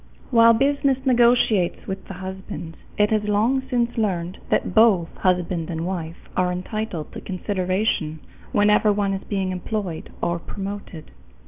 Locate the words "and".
5.69-5.85